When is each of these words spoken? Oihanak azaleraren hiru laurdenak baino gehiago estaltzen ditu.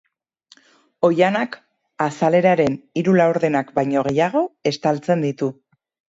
Oihanak 1.07 1.57
azaleraren 2.05 2.77
hiru 3.01 3.13
laurdenak 3.21 3.69
baino 3.75 4.03
gehiago 4.07 4.43
estaltzen 4.71 5.27
ditu. 5.27 5.51